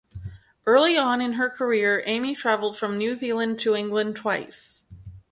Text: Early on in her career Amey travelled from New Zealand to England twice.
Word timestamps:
Early 0.65 0.97
on 0.97 1.21
in 1.21 1.33
her 1.33 1.47
career 1.47 2.01
Amey 2.07 2.33
travelled 2.35 2.75
from 2.75 2.97
New 2.97 3.13
Zealand 3.13 3.59
to 3.59 3.75
England 3.75 4.15
twice. 4.15 4.87